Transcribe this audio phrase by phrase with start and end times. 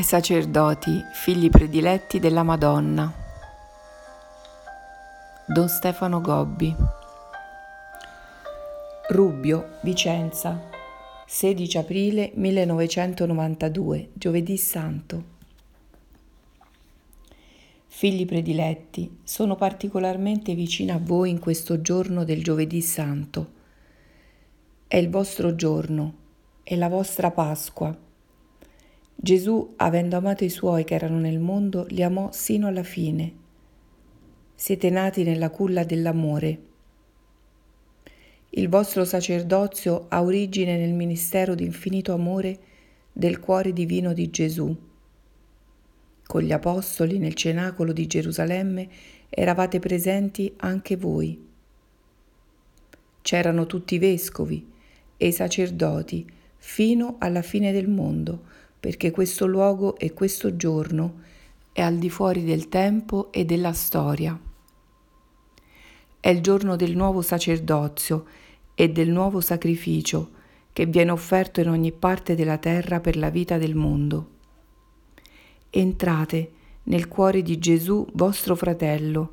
[0.00, 3.12] ai sacerdoti, figli prediletti della Madonna.
[5.46, 6.74] Don Stefano Gobbi.
[9.08, 10.58] Rubbio, Vicenza,
[11.26, 15.24] 16 aprile 1992, giovedì santo.
[17.86, 23.52] Figli prediletti, sono particolarmente vicina a voi in questo giorno del giovedì santo.
[24.88, 26.14] È il vostro giorno,
[26.62, 28.08] è la vostra Pasqua
[29.22, 33.34] Gesù, avendo amato i suoi che erano nel mondo, li amò sino alla fine.
[34.54, 36.58] Siete nati nella culla dell'amore.
[38.48, 42.58] Il vostro sacerdozio ha origine nel ministero di infinito amore
[43.12, 44.74] del cuore divino di Gesù.
[46.26, 48.88] Con gli apostoli nel cenacolo di Gerusalemme
[49.28, 51.46] eravate presenti anche voi.
[53.20, 54.66] C'erano tutti i vescovi
[55.18, 56.26] e i sacerdoti
[56.56, 58.44] fino alla fine del mondo,
[58.80, 61.20] perché questo luogo e questo giorno
[61.70, 64.38] è al di fuori del tempo e della storia.
[66.18, 68.24] È il giorno del nuovo sacerdozio
[68.74, 70.30] e del nuovo sacrificio
[70.72, 74.28] che viene offerto in ogni parte della terra per la vita del mondo.
[75.68, 76.52] Entrate
[76.84, 79.32] nel cuore di Gesù vostro fratello,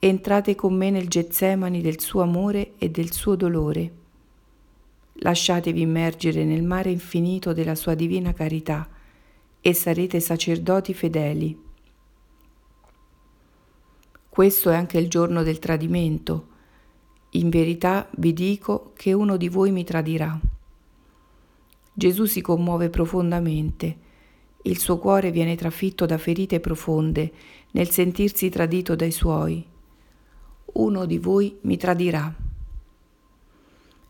[0.00, 3.98] entrate con me nel Getsemani del suo amore e del suo dolore
[5.14, 8.88] Lasciatevi immergere nel mare infinito della sua divina carità
[9.60, 11.68] e sarete sacerdoti fedeli.
[14.28, 16.46] Questo è anche il giorno del tradimento.
[17.30, 20.38] In verità vi dico che uno di voi mi tradirà.
[21.92, 24.08] Gesù si commuove profondamente.
[24.62, 27.32] Il suo cuore viene trafitto da ferite profonde
[27.72, 29.66] nel sentirsi tradito dai suoi.
[30.72, 32.34] Uno di voi mi tradirà.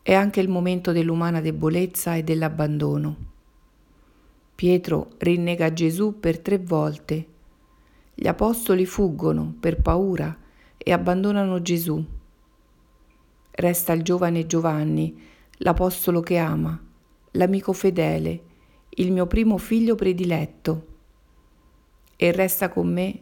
[0.03, 3.17] È anche il momento dell'umana debolezza e dell'abbandono.
[4.55, 7.27] Pietro rinnega Gesù per tre volte.
[8.15, 10.35] Gli apostoli fuggono per paura
[10.77, 12.03] e abbandonano Gesù.
[13.51, 15.21] Resta il giovane Giovanni,
[15.59, 16.83] l'apostolo che ama,
[17.33, 18.43] l'amico fedele,
[18.89, 20.87] il mio primo figlio prediletto.
[22.17, 23.21] E resta con me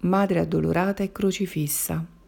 [0.00, 2.18] madre addolorata e crocifissa.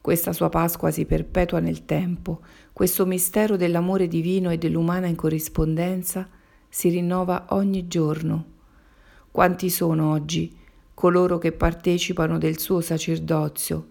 [0.00, 2.40] Questa sua Pasqua si perpetua nel tempo,
[2.72, 6.26] questo mistero dell'amore divino e dell'umana in corrispondenza
[6.70, 8.44] si rinnova ogni giorno.
[9.30, 10.56] Quanti sono oggi
[10.94, 13.88] coloro che partecipano del suo sacerdozio,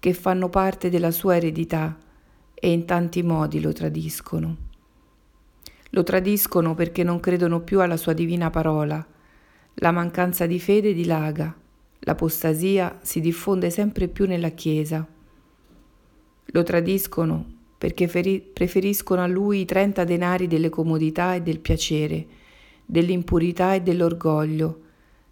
[0.00, 1.96] che fanno parte della sua eredità
[2.54, 4.56] e in tanti modi lo tradiscono.
[5.90, 9.04] Lo tradiscono perché non credono più alla sua divina parola.
[9.74, 11.54] La mancanza di fede dilaga,
[12.00, 15.06] l'apostasia si diffonde sempre più nella Chiesa.
[16.46, 17.44] Lo tradiscono
[17.78, 22.26] perché preferiscono a lui i trenta denari delle comodità e del piacere,
[22.86, 24.80] dell'impurità e dell'orgoglio,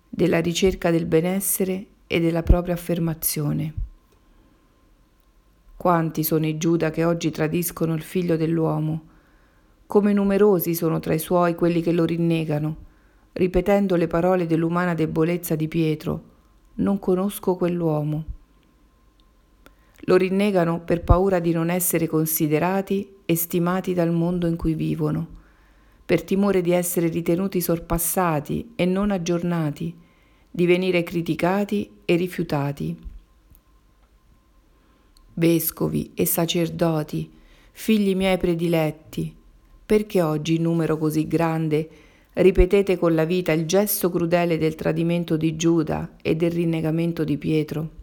[0.09, 3.75] della ricerca del benessere e della propria affermazione.
[5.76, 9.03] Quanti sono i Giuda che oggi tradiscono il figlio dell'uomo?
[9.87, 12.77] Come numerosi sono tra i suoi quelli che lo rinnegano,
[13.32, 16.22] ripetendo le parole dell'umana debolezza di Pietro,
[16.75, 18.25] non conosco quell'uomo.
[20.04, 25.38] Lo rinnegano per paura di non essere considerati e stimati dal mondo in cui vivono,
[26.04, 29.94] per timore di essere ritenuti sorpassati e non aggiornati,
[30.50, 32.96] di venire criticati e rifiutati.
[35.34, 37.30] Vescovi e sacerdoti,
[37.72, 39.34] figli miei prediletti,
[39.86, 41.88] perché oggi in numero così grande
[42.32, 47.38] ripetete con la vita il gesto crudele del tradimento di Giuda e del rinnegamento di
[47.38, 47.99] Pietro?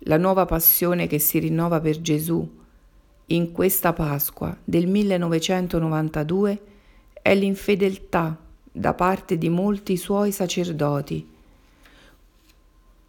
[0.00, 2.56] La nuova passione che si rinnova per Gesù
[3.30, 6.62] in questa Pasqua del 1992
[7.20, 8.38] è l'infedeltà
[8.70, 11.28] da parte di molti suoi sacerdoti.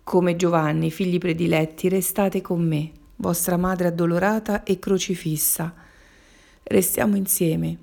[0.04, 5.74] Come Giovanni, figli prediletti, restate con me, vostra madre addolorata e crocifissa.
[6.64, 7.78] Restiamo insieme.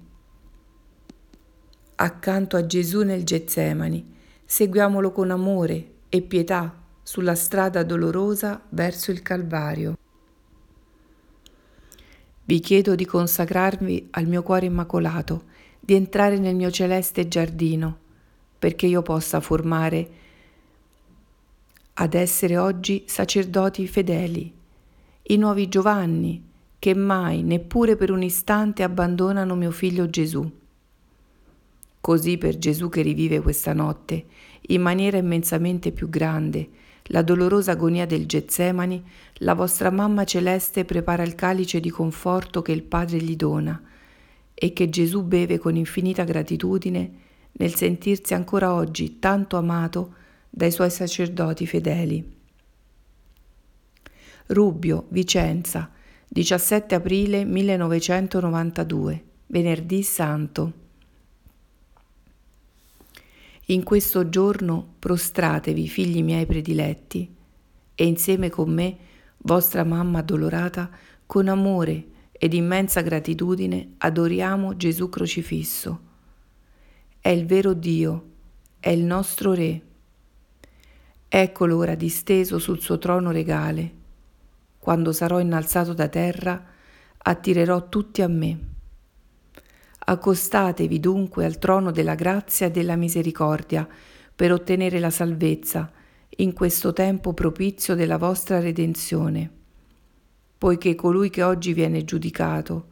[1.94, 4.14] Accanto a Gesù nel Getsemani,
[4.44, 9.96] seguiamolo con amore e pietà sulla strada dolorosa verso il Calvario.
[12.44, 15.44] Vi chiedo di consacrarvi al mio cuore immacolato,
[15.78, 17.96] di entrare nel mio celeste giardino,
[18.58, 20.10] perché io possa formare
[21.94, 24.52] ad essere oggi sacerdoti fedeli,
[25.28, 26.44] i nuovi Giovanni,
[26.76, 30.50] che mai, neppure per un istante, abbandonano mio figlio Gesù.
[32.00, 34.24] Così per Gesù che rivive questa notte,
[34.68, 39.04] in maniera immensamente più grande, la dolorosa agonia del Getsemani,
[39.40, 43.80] la vostra mamma celeste prepara il calice di conforto che il Padre gli dona
[44.52, 47.10] e che Gesù beve con infinita gratitudine
[47.52, 50.14] nel sentirsi ancora oggi tanto amato
[50.48, 52.34] dai suoi sacerdoti fedeli.
[54.46, 55.90] Rubbio, Vicenza,
[56.28, 60.84] 17 aprile 1992, venerdì santo.
[63.68, 67.34] In questo giorno prostratevi, figli miei prediletti,
[67.96, 68.96] e insieme con me,
[69.38, 70.88] vostra mamma addolorata,
[71.26, 76.00] con amore ed immensa gratitudine adoriamo Gesù crocifisso.
[77.18, 78.30] È il vero Dio,
[78.78, 79.82] è il nostro Re.
[81.26, 83.94] Eccolo ora disteso sul suo trono regale.
[84.78, 86.64] Quando sarò innalzato da terra,
[87.18, 88.74] attirerò tutti a me.
[90.08, 93.88] Accostatevi dunque al trono della grazia e della misericordia
[94.36, 95.90] per ottenere la salvezza
[96.36, 99.50] in questo tempo propizio della vostra redenzione,
[100.56, 102.86] poiché colui che oggi viene giudicato,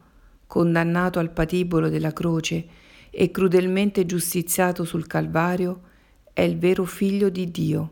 [0.45, 2.65] condannato al patibolo della croce
[3.09, 5.83] e crudelmente giustiziato sul Calvario,
[6.33, 7.91] è il vero figlio di Dio.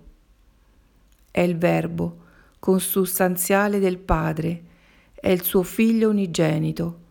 [1.31, 2.17] È il Verbo
[2.59, 4.63] consustanziale del Padre,
[5.13, 7.02] è il suo figlio unigenito,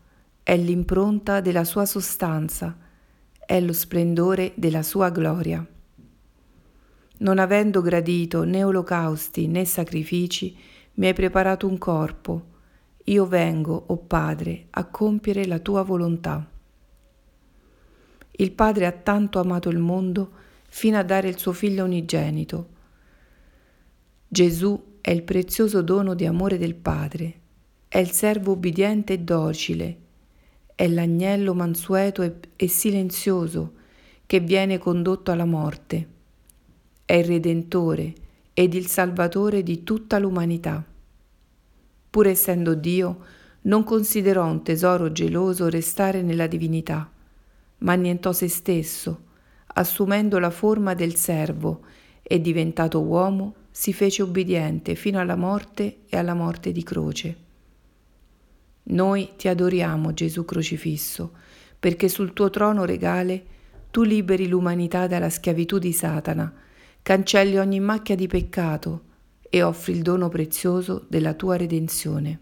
[0.43, 2.77] è l'impronta della sua sostanza,
[3.45, 5.67] è lo splendore della sua gloria
[7.23, 10.57] non avendo gradito né olocausti né sacrifici,
[10.95, 12.51] mi hai preparato un corpo.
[13.05, 16.49] Io vengo, o oh Padre, a compiere la tua volontà.
[18.33, 20.31] Il Padre ha tanto amato il mondo
[20.69, 22.69] fino a dare il suo figlio unigenito.
[24.27, 27.41] Gesù è il prezioso dono di amore del Padre,
[27.89, 29.97] è il servo ubbidiente e docile,
[30.75, 33.73] è l'agnello mansueto e, silenzioso
[34.27, 36.13] che viene condotto alla morte
[37.13, 38.15] è il Redentore
[38.55, 40.83] ed il Salvatore di tutta l'umanità.
[42.09, 43.19] Pur essendo Dio,
[43.63, 47.11] non considerò un tesoro geloso restare nella divinità,
[47.79, 49.25] ma annientò se stesso,
[49.75, 51.83] assumendo la forma del servo
[52.23, 57.42] e diventato uomo si fece ubbidiente fino alla morte e alla morte di croce.
[58.85, 61.33] Noi ti adoriamo, Gesù crocifisso,
[61.79, 63.45] perché sul tuo trono regale
[63.91, 66.53] tu liberi l'umanità dalla schiavitù di Satana,
[67.03, 69.05] cancelli ogni macchia di peccato
[69.49, 72.39] e offri il dono prezioso della tua redenzione.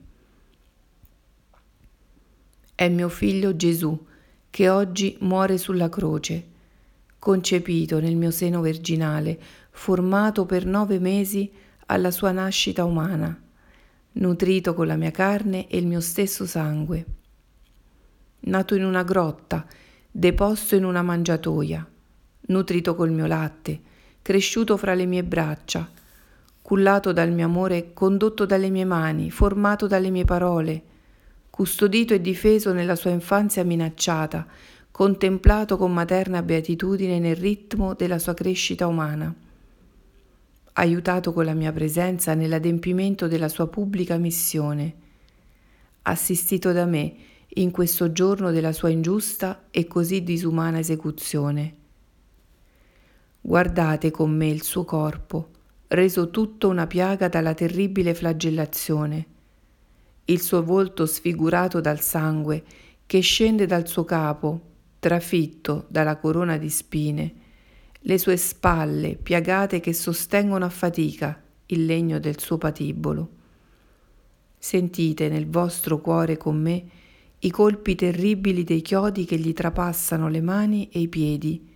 [2.75, 4.07] È mio figlio Gesù
[4.49, 6.47] che oggi muore sulla croce,
[7.19, 9.39] concepito nel mio seno virginale,
[9.71, 11.51] formato per nove mesi
[11.87, 13.39] alla sua nascita umana,
[14.12, 17.05] nutrito con la mia carne e il mio stesso sangue.
[18.41, 19.67] Nato in una grotta,
[20.11, 21.87] deposto in una mangiatoia,
[22.49, 23.81] nutrito col mio latte,
[24.23, 25.89] cresciuto fra le mie braccia,
[26.62, 30.83] cullato dal mio amore, condotto dalle mie mani, formato dalle mie parole,
[31.51, 34.47] custodito e difeso nella sua infanzia minacciata,
[34.91, 39.33] contemplato con materna beatitudine nel ritmo della sua crescita umana,
[40.75, 44.95] aiutato con la mia presenza nell'adempimento della sua pubblica missione,
[46.03, 47.15] assistito da me
[47.55, 51.75] in questo giorno della sua ingiusta e così disumana esecuzione.
[53.41, 55.49] Guardate con me il suo corpo,
[55.89, 59.27] reso tutto una piaga dalla terribile flagellazione,
[60.27, 62.62] il suo volto sfigurato dal sangue
[63.05, 64.61] che scende dal suo capo,
[65.00, 67.35] trafitto dalla corona di spine,
[68.04, 73.28] le sue spalle piagate che sostengono a fatica il legno del suo patibolo.
[74.59, 76.85] Sentite nel vostro cuore con me
[77.38, 81.66] i colpi terribili dei chiodi che gli trapassano le mani e i piedi,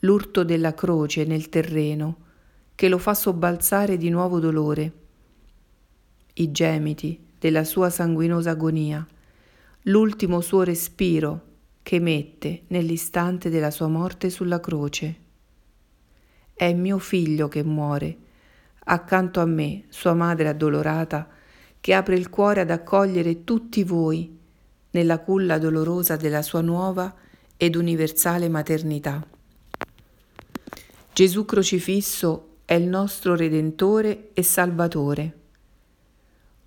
[0.00, 2.26] l'urto della croce nel terreno
[2.74, 4.92] che lo fa sobbalzare di nuovo dolore,
[6.34, 9.06] i gemiti della sua sanguinosa agonia,
[9.82, 11.47] l'ultimo suo respiro
[11.88, 15.16] che mette nell'istante della sua morte sulla croce.
[16.52, 18.16] È mio figlio che muore,
[18.84, 21.26] accanto a me, sua madre addolorata,
[21.80, 24.38] che apre il cuore ad accogliere tutti voi
[24.90, 27.14] nella culla dolorosa della sua nuova
[27.56, 29.26] ed universale maternità.
[31.10, 35.38] Gesù crocifisso è il nostro Redentore e Salvatore.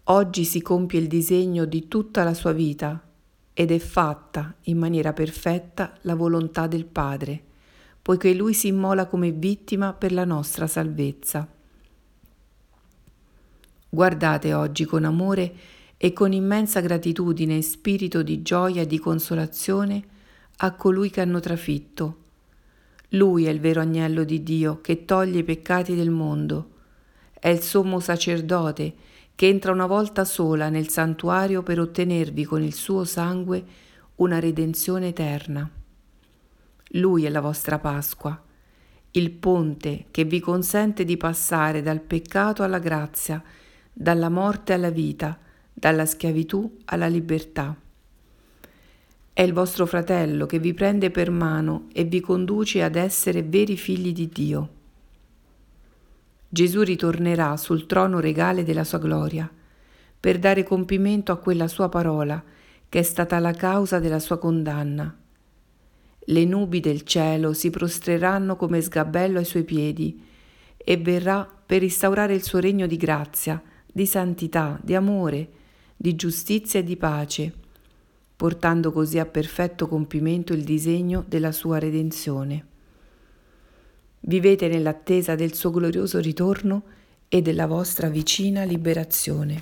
[0.06, 3.06] Oggi si compie il disegno di tutta la sua vita
[3.54, 7.42] ed è fatta in maniera perfetta la volontà del Padre,
[8.02, 11.48] poiché Lui si immola come vittima per la nostra salvezza.
[13.90, 15.54] Guardate oggi con amore
[15.98, 20.04] e con immensa gratitudine e spirito di gioia e di consolazione
[20.58, 22.22] a colui che hanno trafitto
[23.14, 26.70] lui è il vero agnello di Dio che toglie i peccati del mondo.
[27.34, 28.94] È il sommo sacerdote
[29.42, 33.64] che entra una volta sola nel santuario per ottenervi con il suo sangue
[34.18, 35.68] una redenzione eterna.
[36.90, 38.40] Lui è la vostra Pasqua,
[39.10, 43.42] il ponte che vi consente di passare dal peccato alla grazia,
[43.92, 45.40] dalla morte alla vita,
[45.74, 47.76] dalla schiavitù alla libertà.
[49.34, 53.76] È il vostro fratello che vi prende per mano e vi conduce ad essere veri
[53.76, 54.81] figli di Dio.
[56.54, 59.50] Gesù ritornerà sul trono regale della sua gloria
[60.20, 62.44] per dare compimento a quella sua parola
[62.90, 65.18] che è stata la causa della sua condanna.
[66.20, 70.22] Le nubi del cielo si prostreranno come sgabello ai suoi piedi
[70.76, 75.50] e verrà per instaurare il suo regno di grazia, di santità, di amore,
[75.96, 77.54] di giustizia e di pace
[78.42, 82.71] portando così a perfetto compimento il disegno della sua redenzione.
[84.24, 86.84] Vivete nell'attesa del suo glorioso ritorno
[87.28, 89.62] e della vostra vicina liberazione.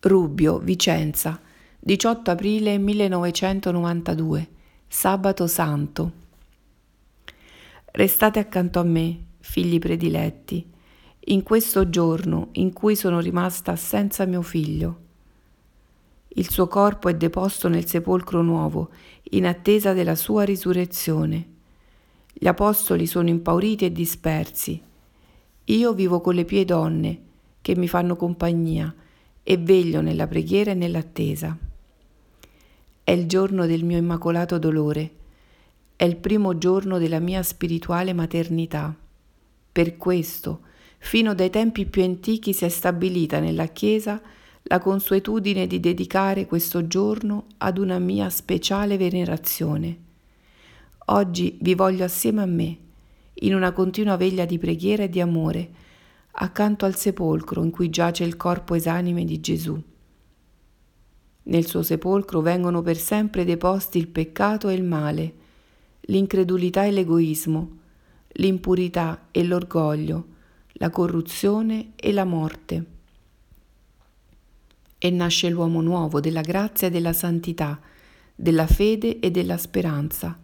[0.00, 1.40] Rubbio, Vicenza,
[1.80, 4.48] 18 aprile 1992,
[4.86, 6.12] sabato santo.
[7.90, 10.64] Restate accanto a me, figli prediletti,
[11.30, 15.06] in questo giorno in cui sono rimasta senza mio figlio.
[16.28, 18.90] Il suo corpo è deposto nel sepolcro nuovo,
[19.30, 21.46] in attesa della sua risurrezione.
[22.32, 24.80] Gli apostoli sono impauriti e dispersi.
[25.64, 27.20] Io vivo con le pie donne
[27.60, 28.94] che mi fanno compagnia
[29.42, 31.56] e veglio nella preghiera e nell'attesa.
[33.02, 35.10] È il giorno del mio immacolato dolore,
[35.96, 38.94] è il primo giorno della mia spirituale maternità.
[39.72, 40.60] Per questo,
[40.98, 44.20] Fino dai tempi più antichi si è stabilita nella Chiesa
[44.70, 49.96] la consuetudine di dedicare questo giorno ad una mia speciale venerazione.
[51.06, 52.76] Oggi vi voglio assieme a me,
[53.40, 55.70] in una continua veglia di preghiera e di amore,
[56.32, 59.82] accanto al sepolcro in cui giace il corpo esanime di Gesù.
[61.44, 65.34] Nel suo sepolcro vengono per sempre deposti il peccato e il male,
[66.02, 67.76] l'incredulità e l'egoismo,
[68.32, 70.26] l'impurità e l'orgoglio,
[70.72, 72.96] la corruzione e la morte.
[74.98, 77.80] E nasce l'uomo nuovo della grazia e della santità,
[78.34, 80.38] della fede e della speranza,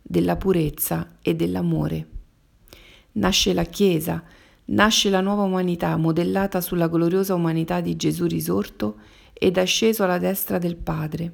[0.00, 2.06] della purezza e dell'amore.
[3.12, 4.22] Nasce la Chiesa,
[4.66, 8.96] nasce la nuova umanità modellata sulla gloriosa umanità di Gesù risorto
[9.32, 11.32] ed asceso alla destra del Padre.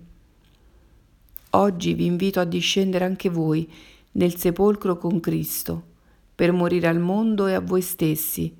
[1.50, 3.70] Oggi vi invito a discendere anche voi
[4.12, 5.82] nel sepolcro con Cristo
[6.34, 8.54] per morire al mondo e a voi stessi,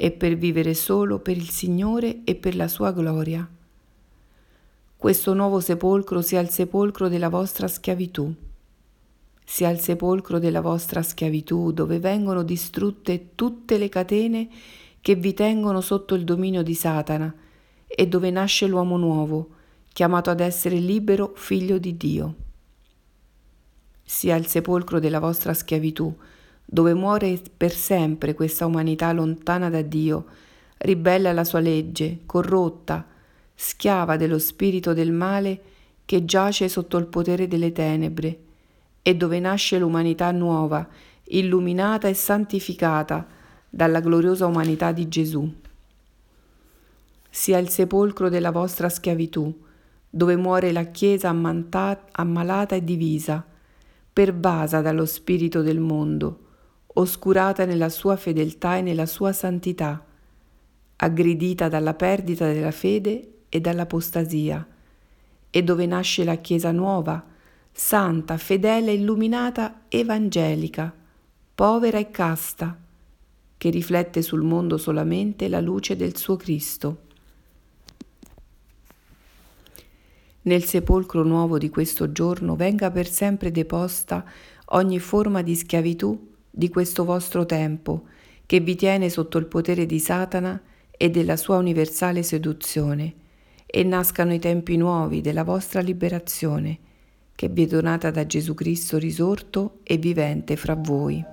[0.00, 3.46] e per vivere solo per il Signore e per la sua gloria.
[4.96, 8.32] Questo nuovo sepolcro sia il sepolcro della vostra schiavitù,
[9.44, 14.48] sia il sepolcro della vostra schiavitù dove vengono distrutte tutte le catene
[15.00, 17.34] che vi tengono sotto il dominio di Satana
[17.84, 19.50] e dove nasce l'uomo nuovo,
[19.92, 22.34] chiamato ad essere libero figlio di Dio.
[24.04, 26.16] Sia il sepolcro della vostra schiavitù,
[26.70, 30.26] dove muore per sempre questa umanità lontana da Dio,
[30.78, 33.06] ribella alla sua legge, corrotta,
[33.54, 35.62] schiava dello spirito del male
[36.04, 38.38] che giace sotto il potere delle tenebre,
[39.00, 40.86] e dove nasce l'umanità nuova,
[41.28, 43.26] illuminata e santificata
[43.70, 45.50] dalla gloriosa umanità di Gesù.
[47.30, 49.58] Sia il sepolcro della vostra schiavitù,
[50.10, 53.42] dove muore la Chiesa ammalata e divisa,
[54.12, 56.46] pervasa dallo spirito del mondo,
[56.98, 60.04] oscurata nella sua fedeltà e nella sua santità,
[60.96, 64.66] aggredita dalla perdita della fede e dall'apostasia,
[65.50, 67.24] e dove nasce la Chiesa nuova,
[67.70, 70.92] santa, fedele, illuminata, evangelica,
[71.54, 72.76] povera e casta,
[73.56, 77.06] che riflette sul mondo solamente la luce del suo Cristo.
[80.42, 84.24] Nel sepolcro nuovo di questo giorno venga per sempre deposta
[84.70, 88.06] ogni forma di schiavitù di questo vostro tempo,
[88.44, 90.60] che vi tiene sotto il potere di Satana
[90.90, 93.14] e della sua universale seduzione,
[93.64, 96.76] e nascano i tempi nuovi della vostra liberazione,
[97.36, 101.24] che vi è donata da Gesù Cristo risorto e vivente fra voi.